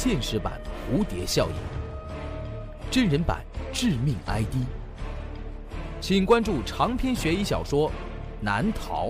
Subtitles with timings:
[0.00, 1.54] 现实版蝴蝶效应，
[2.88, 4.54] 真人版致命 ID，
[6.00, 7.88] 请关注长篇悬疑小说
[8.40, 9.08] 《难逃》。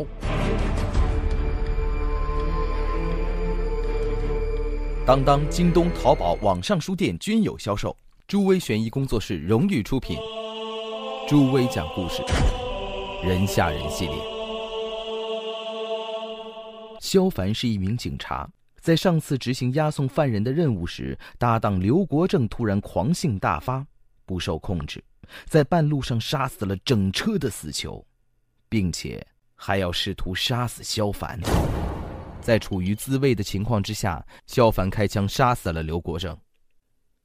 [5.06, 7.94] 当当、京东、淘宝网上书店均有销售。
[8.26, 10.16] 朱威悬疑工作室荣誉出品。
[11.28, 12.22] 朱威讲故事，
[13.22, 14.14] 人吓人系列。
[16.98, 18.48] 萧凡是一名警察，
[18.80, 23.86] 在上次执行押送犯人的任务时，搭档刘国正突然狂性大发，
[24.24, 25.02] 不受控制，
[25.46, 28.04] 在半路上杀死了整车的死囚，
[28.68, 31.38] 并且还要试图杀死萧凡。
[32.40, 36.36] 在处于自卫的情况之下，萧凡开枪杀死了刘国正。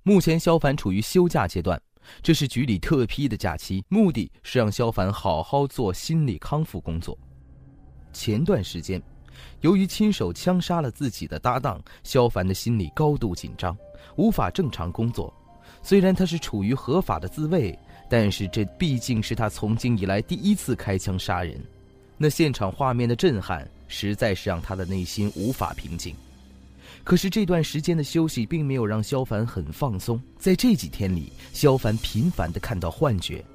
[0.01, 1.81] 目前，萧凡处于休假阶段，
[2.21, 7.17] 这是局里特批的假期，目的是让萧凡好好做心理康复工作。
[8.11, 9.01] 前段时间，
[9.61, 13.77] 由于亲手枪杀了自己的搭档，萧凡的心理高度紧张，
[14.15, 15.33] 无法正常工作。
[15.81, 17.77] 虽然他是处于合法的自卫，
[18.09, 21.59] 但是这毕竟是他从今以来第一次开枪杀人，
[22.17, 23.67] 那现场画面的震撼。
[23.95, 26.15] 实在是让他的内心无法平静。
[27.03, 30.19] 可是这段时间的休息并没有让萧凡很放松。
[30.35, 33.45] 在这几天里，萧凡频繁地看到幻觉，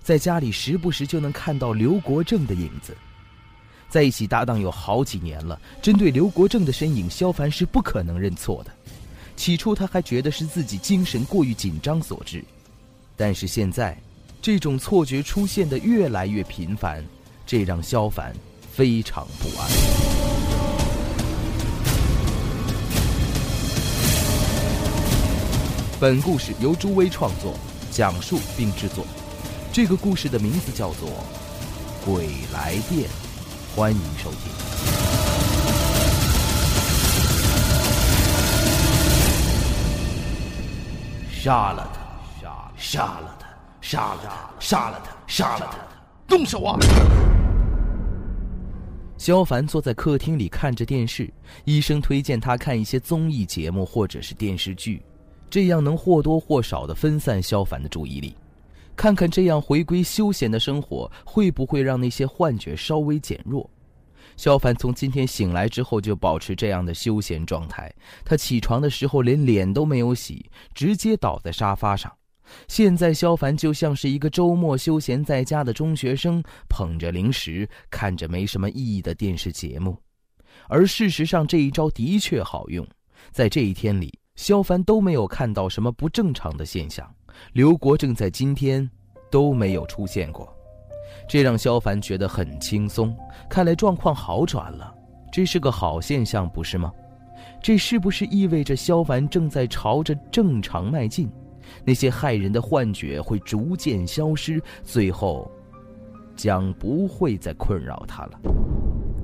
[0.00, 2.96] 在家里时不时就能看到刘国正的影子。
[3.92, 8.72] 在一起搭档有好几年了，针对刘国正的身影，萧凡是不可能认错的。
[9.36, 12.42] 起初他还觉得是自己精神过于紧张所致，
[13.18, 13.94] 但是现在，
[14.40, 17.04] 这种错觉出现的越来越频繁，
[17.44, 18.34] 这让萧凡。
[18.72, 19.68] 非常不安。
[26.00, 27.52] 本故事由朱威创作、
[27.90, 29.04] 讲述并制作。
[29.70, 31.10] 这个故事的名字叫做
[32.06, 33.06] 《鬼来电》，
[33.74, 34.52] 欢迎收听。
[41.30, 42.70] 杀了他！
[42.76, 43.48] 杀了他！
[43.80, 44.50] 杀了他！
[44.60, 45.10] 杀了他！
[45.26, 45.78] 杀了他！
[46.28, 46.78] 动手啊！
[49.16, 51.32] 萧凡坐在客厅里看着电视，
[51.64, 55.02] 医生推荐他看一些综艺节目或者是电视剧，
[55.48, 58.36] 这样能或多或少的分散萧凡的注意力，
[58.96, 63.68] 看看这样回归休闲的生活会不会让那些幻觉稍微减弱。
[64.36, 67.92] 萧凡从今天醒来之后就保持这样的休闲状态，
[68.24, 72.10] 他起床的时候连脸都没有洗，直接倒在沙发上。
[72.68, 79.96] 现在，萧凡就像是一个周末休闲在家的中学生，捧着零食，看着没什么意义的电视节目。
[80.68, 82.86] 而事实上，这一招的确好用。
[83.30, 87.08] 在这一天里，萧凡都没有看到什么不正常的现象，
[87.52, 88.88] 刘国正在今天
[89.30, 90.52] 都没有出现过，
[91.28, 93.14] 这让萧凡觉得很轻松。
[93.48, 94.94] 看来状况好转了，
[95.32, 96.92] 这是个好现象，不是吗？
[97.62, 101.30] 这是不是意味着萧凡正在朝着正常迈进？
[101.84, 105.50] 那些害人的幻觉会逐渐消失，最后
[106.34, 108.40] 将不会再困扰他了。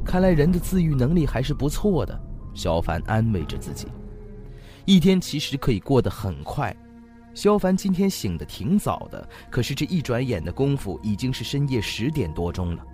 [0.05, 2.19] 看来人的自愈能力还是不错的，
[2.55, 3.89] 萧凡安慰着自己。
[4.87, 6.75] 一天其实可以过得很快。
[7.39, 12.85] 萧凡今天醒得挺早的，可是这一转眼的功夫已经是深夜十点多钟了。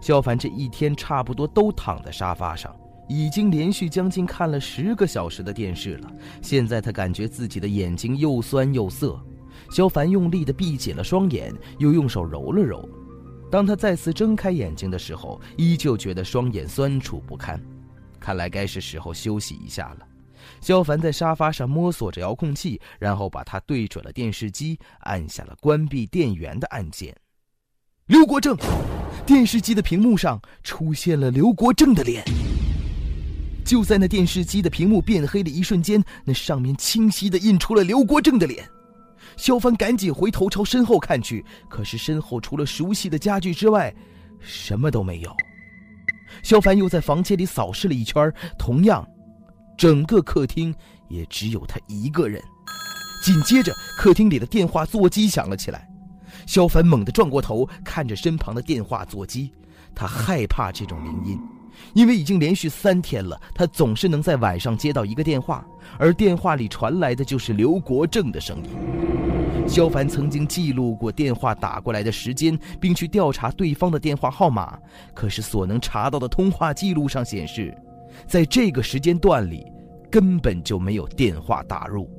[0.00, 2.74] 萧凡这一天差不多都躺在沙发上。
[3.10, 9.22] 已经连续将近看了十个小时的电视了，现在他感觉自己的眼睛又酸又涩。
[9.70, 12.88] 萧凡用力地闭紧了双眼，又用手揉了揉。
[13.50, 17.62] 当他再次睁开眼睛的时候，依旧觉得双眼酸楚不堪。
[18.18, 20.06] 看来该是时候休息一下了。
[20.60, 27.14] 萧凡在沙发上摸索着遥控器，然后把它对准了电视机，按下了关闭电源的按键。
[28.06, 28.56] 刘国正，
[29.24, 32.24] 电视机的屏幕上出现了刘国正的脸。
[33.64, 38.68] 就在那电视机的屏幕变黑的一瞬间，那上面清晰的印出了刘国正的脸。
[39.36, 43.94] 萧凡赶紧回头朝身后看去，可是身后除了熟悉的家具之外，
[44.40, 45.36] 什么都没有。
[46.42, 49.06] 萧凡又在房间里扫视了一圈，同样，
[49.80, 50.74] 整个客厅
[51.08, 52.38] 也只有他一个人。
[53.24, 55.88] 紧接着，客厅里的电话座机响了起来。
[56.46, 59.50] 萧凡猛地转过头，看着身旁的电话座机，
[59.94, 61.40] 他害怕这种铃音。
[61.94, 65.64] 因为已经连续三天了，他总是能在晚上接到一个电话，
[65.98, 69.66] 而电话里传来的就是刘国正的声音。
[69.66, 74.78] 萧凡曾经记录过电话打过来的时间，并去调查对方的电话号码，
[75.14, 77.74] 可是所能查到的通话记录上显示，
[78.26, 79.64] 在这个时间段里，
[80.10, 82.10] 根本就没有电话打入。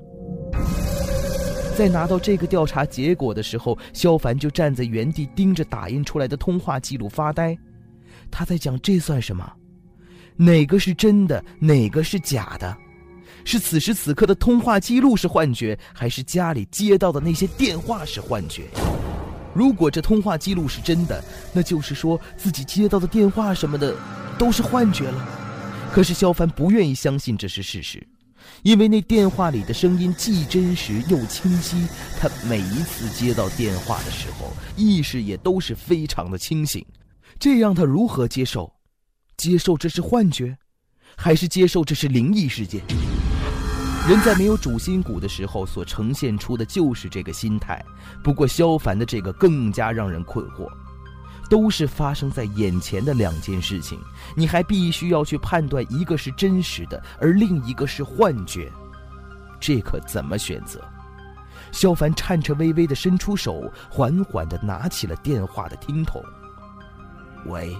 [1.77, 7.57] 在拿到这个调查结果的时候，萧凡就站在原地盯着打印出来的通话记录发呆。
[8.29, 9.51] 他在讲这算什么？
[10.35, 12.75] 哪个是真的，哪个是假的？
[13.43, 18.63] 是此时此刻的通话记录是幻觉，还是家里接到的那些电话是幻觉？
[19.53, 23.95] 如果这通话记录是真的，那就是说自己接到的电话什么的
[24.37, 25.40] 都是幻觉了。
[25.91, 28.01] 可是萧凡不愿意相信这是事实，
[28.63, 31.85] 因为那电话里的声音既真实又清晰。
[32.17, 36.85] 他每一次接到电话的时候，意识也都是非常的清醒。
[37.37, 38.73] 这让他如何接受？
[39.35, 40.57] 接受这是幻觉，
[41.17, 42.81] 还是接受这是灵异事件？
[44.07, 47.83] 人在没有主心骨的时候所呈现出的就是这个心态。
[48.23, 50.67] 不过萧凡的这个更加让人困惑，
[51.51, 53.99] 都是发生在眼前的两件事情，
[54.37, 58.71] 你还必须要去判断一个是真实的，而另一个是幻觉，
[59.59, 60.81] 这可怎么选择？
[61.73, 66.23] 萧凡颤颤巍巍地伸出手，缓缓地拿起了电话的听筒。
[67.47, 67.75] 喂，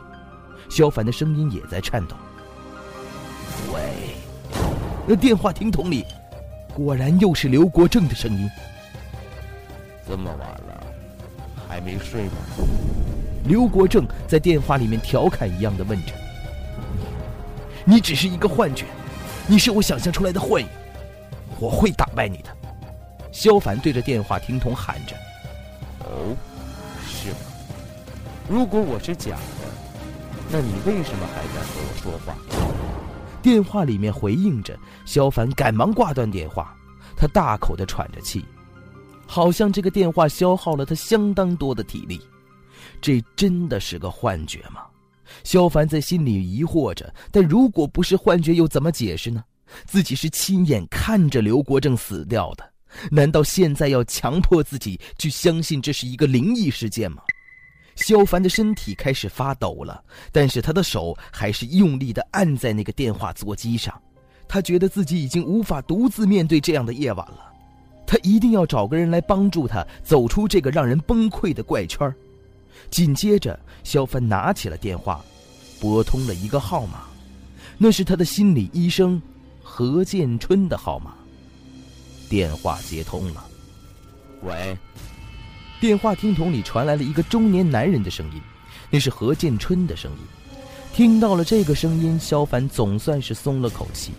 [0.67, 2.15] 萧凡的声音也在颤抖。
[3.74, 3.79] 喂。
[5.07, 6.03] 那电话听筒里，
[6.75, 8.50] 果然又是刘国正的声音。
[10.06, 10.83] 这么晚了，
[11.69, 12.33] 还没睡吗？
[13.45, 16.13] 刘国正在电话里面调侃一样的问着
[17.83, 18.85] ：“你只是一个幻觉，
[19.47, 20.67] 你是我想象出来的幻影，
[21.59, 22.55] 我会打败你的。”
[23.31, 25.15] 萧凡对着电话听筒喊着
[26.05, 26.35] ：“哦，
[27.07, 27.38] 是吗？
[28.49, 29.39] 如果我是假的，
[30.51, 32.38] 那你为什么还敢和我说话？”
[33.41, 36.75] 电话里面回应着，萧凡赶忙挂断电话，
[37.17, 38.45] 他大口的喘着气，
[39.25, 42.21] 好像这个电话消耗了他相当多的体力。
[43.01, 44.81] 这真的是个幻觉吗？
[45.44, 47.13] 萧凡在心里疑惑着。
[47.31, 49.44] 但如果不是幻觉，又怎么解释呢？
[49.86, 52.69] 自己是亲眼看着刘国正死掉的，
[53.10, 57.24] 难道现在要强迫自己去相信这是一个灵异事件吗？
[57.95, 63.94] 萧凡的身体开始发抖了，但是他的手还是用力地按在那个电话座机上。
[64.48, 67.54] 他觉得自己已经无法独自面对这样的夜晚了，
[68.06, 72.13] 他一定要找个人来帮助他走出这个让人崩溃的怪圈。
[72.89, 75.24] 紧接着，萧凡拿起了电话，
[75.80, 77.04] 拨通了一个号码，
[77.78, 79.22] 那是他的心理医生
[79.62, 81.13] 何建春的号码。
[82.30, 83.45] 电话接通了，
[84.44, 84.78] 喂。
[85.80, 88.42] 电话听筒里传来了一个中年男人的声音，
[88.89, 90.18] 那是何建春的声音。
[90.94, 94.12] 听到了这个声音，萧凡总算是松了口气。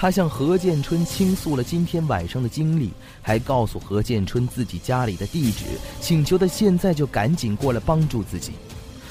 [0.00, 5.64] 他向何建春倾诉了今天晚上的经历，还告诉何建春自己家里的地址，
[6.00, 8.52] 请求他现在就赶紧过来帮助自己。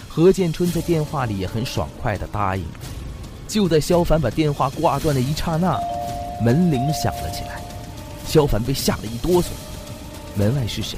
[0.07, 2.63] 何建春在电话里也很爽快地答应。
[3.49, 5.77] 就在萧凡把电话挂断的一刹那，
[6.41, 7.61] 门铃响了起来，
[8.25, 9.47] 萧凡被吓了一哆嗦。
[10.37, 10.97] 门外是谁？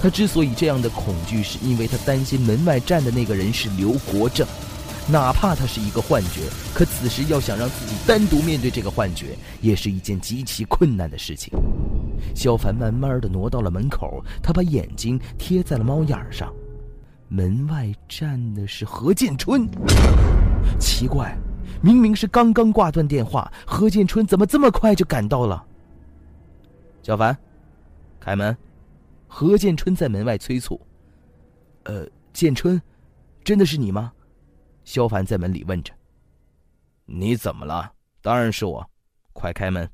[0.00, 4.46] 他之所以这样的恐惧，是因为他担心门外站的那个人是刘国正，
[5.10, 11.52] 哪怕他是一个幻觉，可此时要想让自己单独面对这个幻觉，也是一件极其困难的事情。
[12.34, 16.54] 萧凡慢慢的挪到了门口，他把眼睛贴在了猫眼上，
[17.28, 19.68] 门外站的是何建春。
[20.78, 21.36] 奇怪，
[21.82, 25.64] 明明是刚刚挂断电话，何建春怎么这么快就赶到了？
[27.02, 27.36] 小凡，
[28.20, 28.56] 开门。
[29.26, 30.80] 何建春在门外催促
[31.84, 32.80] ：“呃，建春，
[33.42, 34.12] 真的是你吗？”
[34.84, 35.92] 萧凡在门里问着
[37.06, 37.92] ：“你怎么了？
[38.20, 38.88] 当然是我，
[39.32, 39.88] 快开门。”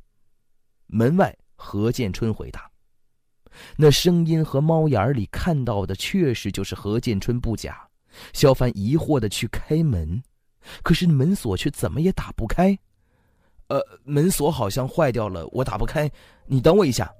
[0.86, 2.70] 门外何建春回答
[3.76, 7.86] ：“那声音和猫眼里看到的确实就是何建春不假。”
[8.32, 10.22] 萧凡疑惑的去开门，
[10.82, 12.76] 可是门锁却怎么也打不开。
[13.68, 16.10] 呃，门锁好像坏掉了，我打不开，
[16.46, 17.12] 你等我一下。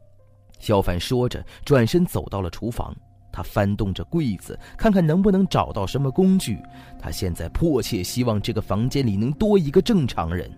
[0.59, 2.97] 萧凡说着，转身走到了厨房。
[3.39, 6.59] 他翻动着柜子，看看能不能找到什么工具。
[7.01, 10.51] 他现在迫切希望这个房间里能多一个正常人，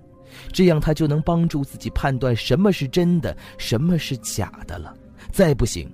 [0.51, 4.95] 这样他就能帮助自己判断什么是真的，什么是假的了。
[5.31, 5.93] 再不行，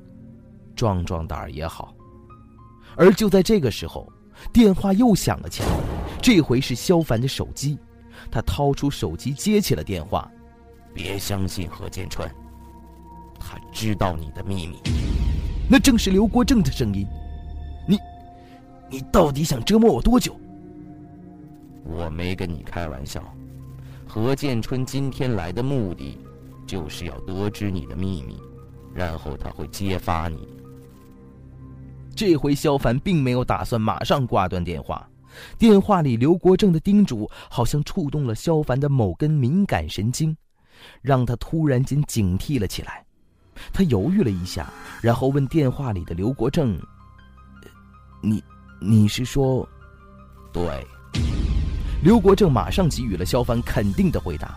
[0.76, 1.92] 壮壮胆儿也好。
[2.94, 4.08] 而就在这个时候，
[4.52, 5.68] 电话又响了起来，
[6.22, 7.76] 这回是萧凡的手机。
[8.30, 10.30] 他掏出手机接起了电话
[10.94, 12.32] ：“别相信何建川。”
[13.40, 14.76] 他知道你的秘密，
[15.68, 17.06] 那正是刘国正的声音。
[17.86, 17.98] 你，
[18.90, 20.38] 你到底想折磨我多久？
[21.84, 23.22] 我没跟你开玩笑。
[24.06, 26.18] 何建春今天来的目的，
[26.66, 28.40] 就是要得知你的秘密，
[28.94, 30.48] 然后他会揭发你。
[32.14, 35.08] 这回萧凡并没有打算马上挂断电话，
[35.58, 40.36] 电话里刘国正的叮嘱好像触动了萧凡的某根敏感神经，
[41.02, 43.05] 让他突然间警惕了起来。
[43.72, 46.78] 他犹豫了一下，然后问电话里的刘国正
[48.22, 48.42] ：“你，
[48.80, 49.68] 你是说，
[50.52, 50.86] 对？”
[52.02, 54.56] 刘国正马上给予了萧凡肯定的回答：“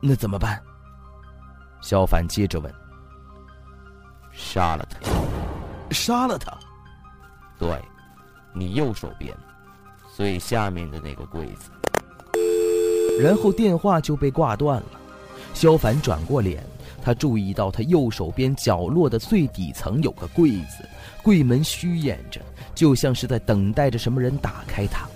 [0.00, 0.62] 那怎么办？
[1.80, 2.72] 肖凡接着问。
[4.32, 4.98] 杀了他。
[5.90, 6.52] 杀了他。
[7.58, 7.82] 对，
[8.52, 9.34] 你右手边
[10.14, 11.70] 最下面的那个柜子。
[13.20, 15.00] 然后电话就被挂断了。
[15.54, 16.64] 肖凡转过脸，
[17.08, 20.86] 他注意到他右手边角落的最底层有个柜子，
[21.22, 22.38] 柜门虚掩着，
[22.74, 25.08] 就像是在等待着什么人打开它。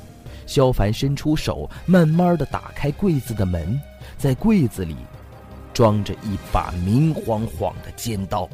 [0.46, 3.78] 萧凡伸出手，慢慢的打开柜子的门，
[4.16, 4.96] 在柜子里
[5.75, 8.49] 装着一把明晃晃的尖刀。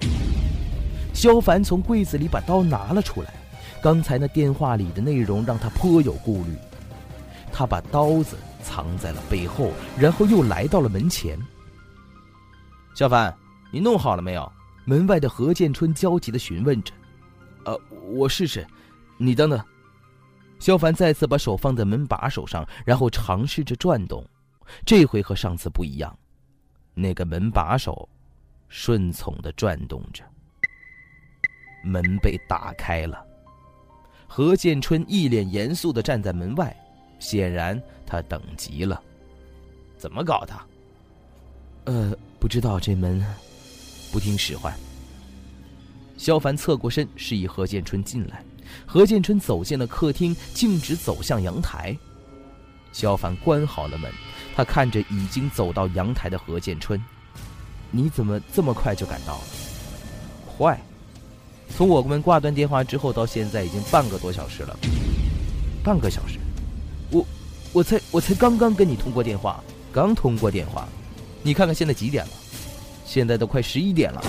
[1.14, 3.32] 萧凡从柜子里把刀拿了出来，
[3.80, 6.56] 刚才那电话里的内容让他颇有顾虑。
[7.52, 11.38] 他把刀子藏在了背后，然后又来到了门前。
[12.98, 13.32] 肖凡，
[13.70, 14.52] 你弄好了没有？
[14.84, 16.92] 门外的何建春焦急的询问着。
[17.64, 18.66] 呃，我试试。
[19.16, 19.64] 你等等。
[20.58, 24.26] 萧凡再次把手放在门把手上，然后尝试着转动。
[24.84, 26.12] 这回和上次不一样，
[26.92, 28.08] 那个门把手
[28.66, 30.24] 顺从的转动着。
[31.84, 33.24] 门被打开了，
[34.26, 36.76] 何建春一脸严肃的站在门外，
[37.20, 39.00] 显然他等急了。
[39.96, 40.54] 怎么搞的？
[41.84, 43.24] 呃，不知道这门
[44.12, 44.74] 不听使唤。
[46.16, 48.44] 萧凡侧过身，示意何建春进来。
[48.86, 51.96] 何建春走进了客厅，径直走向阳台。
[52.92, 54.12] 萧凡关好了门，
[54.54, 57.02] 他看着已经走到阳台的何建春
[57.90, 59.44] ：“你怎么这么快就赶到了
[60.46, 60.78] ？”“快。”
[61.76, 64.76] 从我们挂断电话之后到现在已经半个多小时了，
[65.84, 66.38] 半个小时，
[67.10, 67.24] 我，
[67.72, 70.88] 我才我才刚刚跟你通过电话，刚通过电话，
[71.48, 72.30] 你看看现在几点了？
[73.06, 74.22] 现在都快十一点了。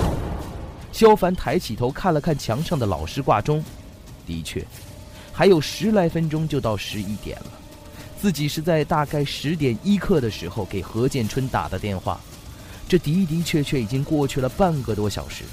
[0.93, 3.61] 肖凡抬起头看了看墙上的老式挂钟，
[4.25, 4.65] 的确，
[5.33, 7.51] 还有十来分钟就到十一点了。
[8.21, 12.21] 自己是在大概十点一刻的时候给何建春打的电话，
[12.88, 15.43] 这的的确确已经过去了半个多小时。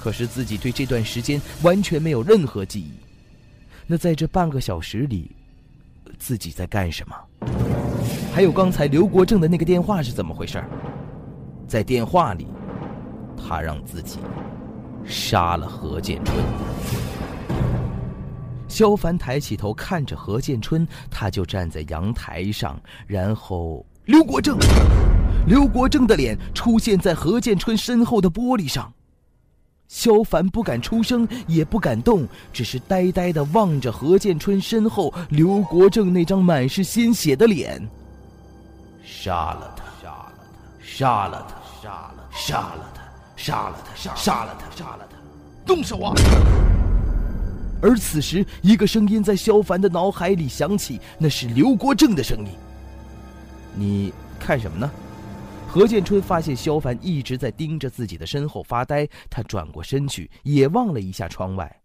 [0.00, 2.94] 可是自己对这段时间完全没有任何记忆。
[3.86, 5.30] 那在这半个小时里，
[6.18, 7.63] 自己在干什么？
[8.34, 10.60] 还有刚才刘国正的那个电话是怎么回事？
[11.68, 12.48] 在电话里，
[13.36, 14.18] 他让自己
[15.04, 16.36] 杀了何建春。
[18.66, 22.76] 萧凡抬起头看着何建春，他就站在阳台上，
[23.06, 24.58] 然后刘国正，
[25.46, 28.92] 刘国正的脸出现在何建春身后的玻璃上。
[29.86, 37.80] 萧凡不敢出声，也不敢动，只是呆呆的望着何建春身后刘国正那张满是鲜血的脸。
[39.04, 39.84] 杀了他！
[39.94, 40.34] 杀了
[40.80, 40.80] 他！
[40.82, 41.60] 杀了他！
[41.86, 43.02] 杀了他杀了他！
[43.36, 44.14] 杀了他！
[44.16, 44.76] 杀了他！
[44.76, 45.16] 杀了他！
[45.66, 46.14] 动手啊！
[47.82, 52.48] 而此时，一个声音在萧凡的脑海里响起，那是刘国正的声音。
[53.74, 54.90] 你看什么呢？
[55.68, 61.80] 何建春发现萧凡一直在盯着自己的身后发呆，他转过身去，也望了一下窗外。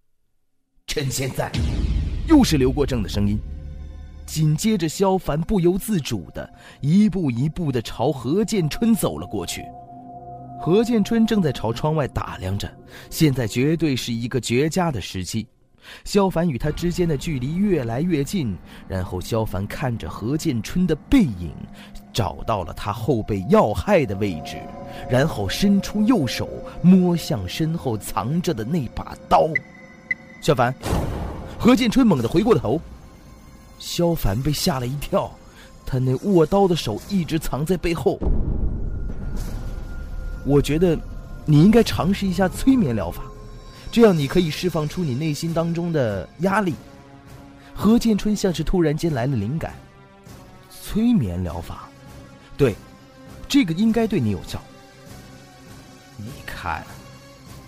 [0.88, 1.52] 趁现在，
[2.28, 3.38] 又是刘国正的声音。
[4.30, 6.48] 紧接着，萧凡不由自主的
[6.82, 9.66] 一步一步的朝何建春走了过去。
[10.62, 12.70] 何建春正在朝窗外打量着，
[13.10, 15.48] 现在绝对是一个绝佳的时机。
[16.04, 18.56] 萧凡与他之间的距离越来越近，
[18.88, 21.52] 然后萧凡看着何建春的背影，
[22.14, 24.58] 找到了他后背要害的位置，
[25.10, 26.48] 然后伸出右手
[26.84, 29.48] 摸向身后藏着的那把刀。
[30.40, 30.72] 萧凡，
[31.58, 32.80] 何建春猛地回过头，
[33.80, 35.32] 萧凡被吓了一跳，
[35.86, 38.20] 他那握刀的手一直藏在背后。
[40.46, 40.98] 我觉得，
[41.46, 43.24] 你应该尝试一下催眠疗法。
[43.92, 46.76] 这样，你可以释放出你内心当中的压力。
[47.74, 49.74] 何建春像是突然间来了灵感，
[50.70, 51.90] 催眠疗法，
[52.58, 52.76] 对，
[53.48, 54.62] 这个应该对你有效。
[56.18, 56.86] 你看，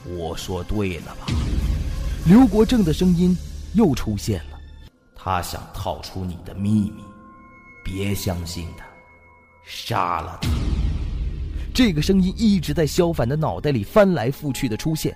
[0.05, 1.27] 我说对了吧？
[2.25, 3.35] 刘国正的声音
[3.73, 4.50] 又出现了，
[5.23, 7.03] 他想套出你的秘密，
[7.83, 8.83] 别相信他，
[9.63, 10.49] 杀了他。
[11.75, 15.15] 这个声音一直在萧凡的脑袋里翻来覆去的出现。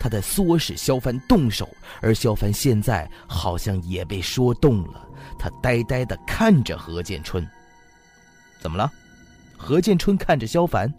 [0.00, 1.68] 他在唆使萧凡动手，
[2.02, 5.08] 而萧凡现在好像也被说动了。
[5.38, 7.46] 他呆呆地看着何建春。
[8.58, 8.90] 怎么了？
[9.56, 10.92] 何建春看着萧凡。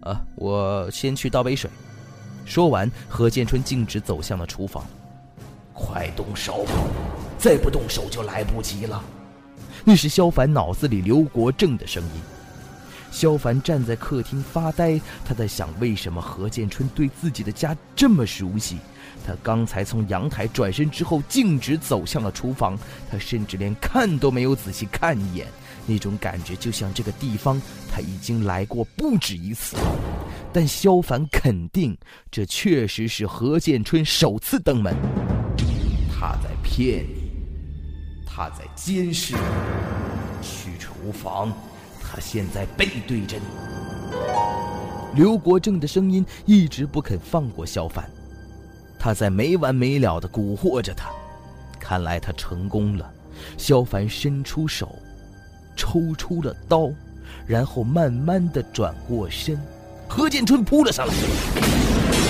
[0.00, 1.70] 啊，我先去倒杯水。
[2.44, 4.84] 说完，何建春径直走向了厨房。
[5.72, 6.66] 快动手，
[7.40, 9.02] 再不动手就来不及了。
[9.82, 12.10] 那是萧凡脑子里刘国正的声音。
[13.10, 18.76] 萧凡站在客厅发呆，他在想：为什么何建春对自己的家这么熟悉？
[19.26, 22.78] 他刚才从阳台转身之后，径直走向了厨房，
[23.10, 25.46] 他甚至连看都没有仔细看一眼。
[25.86, 29.76] 那种感觉就像这个地方他已经来过不止一次。
[30.52, 31.96] 但萧凡肯定，
[32.30, 34.94] 这确实是何建春首次登门。
[36.12, 37.19] 他在骗你，
[38.32, 39.40] 他在监视你。
[40.40, 41.52] 去厨房。
[42.00, 43.44] 他现在背对着你。
[45.14, 48.08] 刘国正的声音一直不肯放过萧凡，
[48.98, 51.10] 他在没完没了的蛊惑着他。
[51.78, 53.08] 看来他成功了。
[53.56, 54.96] 萧凡伸出手，
[55.76, 56.90] 抽出了刀，
[57.46, 59.56] 然后慢慢的转过身。
[60.08, 61.14] 何建春扑了上来。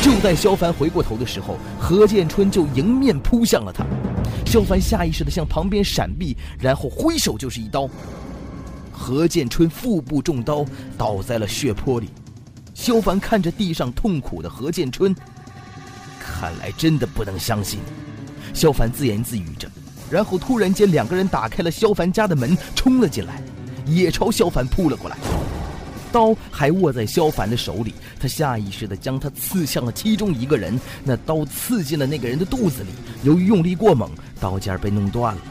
[0.03, 3.85] 就在萧凡回过头的时候，何建春就迎面扑向了他。
[4.51, 7.89] 萧凡下意识的向旁边闪避，然后挥手就是一刀。
[8.91, 10.67] 何建春腹部中刀，
[10.99, 12.09] 倒在了血泊里。
[12.75, 15.15] 萧凡看着地上痛苦的何建春，
[16.19, 17.79] 看来真的不能相信。
[18.53, 19.71] 萧凡自言自语着，
[20.11, 23.41] 然后突然间，两个人打开了萧凡家的门，冲了进来，
[23.87, 25.17] 也朝萧凡扑了过来。
[26.13, 30.79] 刀还握在萧凡的手里，他下意识地将它刺向了其中一个人。
[31.05, 32.89] 那刀刺进了那个人的肚子里，
[33.23, 35.43] 由于用力过猛，刀尖被弄断了。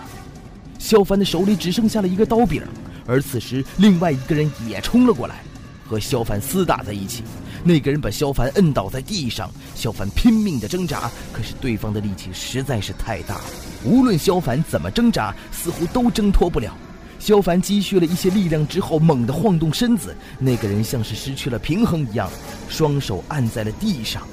[0.78, 2.62] 萧凡的手里只剩下了一个刀柄。
[3.06, 5.42] 而此时，另外一个人也冲了过来，
[5.88, 7.24] 和萧凡厮打在一起。
[7.64, 13.42] 那个人把萧凡摁倒在地上，萧凡拼命的挣扎，可是对方的力气实在是太大了，
[13.84, 16.74] 无论萧凡怎么挣扎，似乎都挣脱不了。
[17.20, 22.30] 萧凡积蓄了一些力量之后，猛地晃动身子，那个人像是失去了平衡一样，
[22.70, 24.26] 双手按在了地上。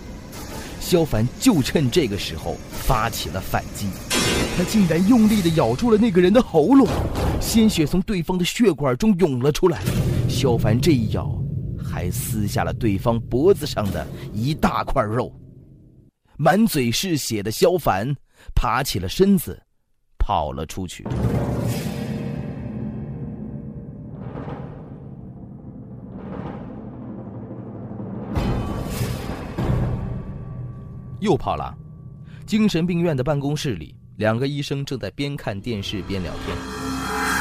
[0.81, 3.89] 萧凡就趁这个时候发起了反击。
[4.57, 6.87] 他竟然用力地咬住了那个人的喉咙，
[7.41, 9.83] 鲜血从对方的血管中涌了出来。
[10.29, 11.37] 萧凡这一咬，
[11.83, 15.35] 还撕下了对方脖子上的一大块肉。
[16.39, 18.15] 满嘴是血的萧凡
[18.55, 19.61] 爬起了身子，
[20.19, 21.05] 跑了出去。
[31.27, 31.77] 又跑了，
[32.47, 33.93] 精神病院的办公室里。
[34.15, 36.57] 两个医生正在边看电视边聊天，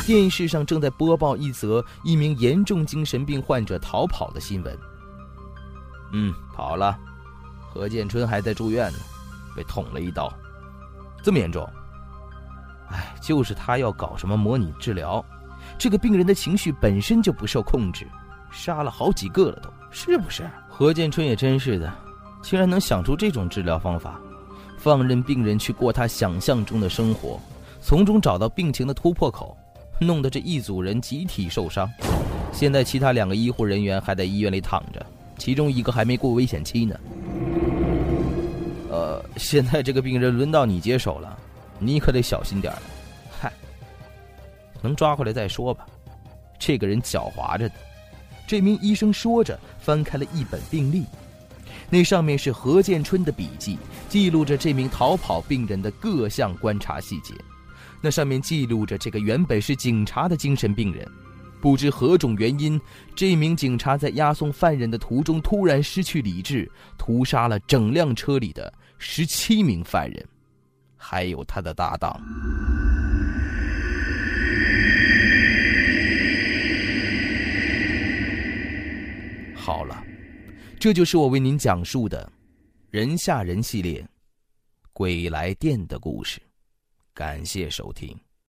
[0.07, 4.77] 电视上正在播报一则一名严重精神病患者逃跑的新闻。
[6.11, 6.97] 嗯，跑了，
[7.61, 8.97] 何建春还在住院呢，
[9.55, 10.33] 被捅了一刀，
[11.23, 11.63] 这么严重？
[12.89, 15.23] 哎，就是他要搞什么模拟治疗，
[15.77, 18.05] 这个病人的情绪本身就不受控制，
[18.51, 20.43] 杀了好几个了都，是不是？
[20.67, 21.93] 何建春也真是的，
[22.45, 24.21] 竟然能想出这种治疗方法。
[24.77, 27.39] 放任病人去过他想象中的生活，
[27.81, 29.57] 从中找到病情的突破口，
[29.99, 31.91] 弄得这一组人集体受伤。
[32.53, 35.03] 现在其他两个医护人员还在医院里躺着，
[35.39, 36.95] 其中一个还没过危险期呢。
[38.91, 41.35] 呃，现在这个病人轮到你接手了，
[41.79, 42.81] 你可得小心点了。
[43.41, 43.51] 嗨，
[44.83, 45.87] 能抓回来再说吧。
[46.59, 47.73] 这个人狡猾着呢。
[48.45, 51.05] 这名医生说着，翻开了一本病历。
[51.89, 53.77] 那上面是何建春的笔记，
[54.09, 57.33] 记录着这名逃跑病人的各项观察细节。
[58.01, 61.07] 那上面记录着这个原本是警察的精神病人，
[61.61, 62.79] 不知何种原因，
[63.15, 70.23] 这名警察在押送犯人的途中突然失去理智，屠杀了整辆车里的十七名犯人，
[70.97, 72.21] 还有他的搭档。
[79.55, 80.04] 好了。
[80.85, 82.31] 这就是我为您讲述的
[82.93, 84.03] “人吓人”系列
[84.93, 86.39] 《鬼来电》的故事，
[87.11, 88.15] 感谢收听。